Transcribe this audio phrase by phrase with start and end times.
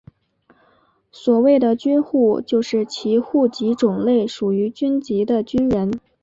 [1.11, 5.91] 所谓的军户就是其户籍种类属于军籍的军人。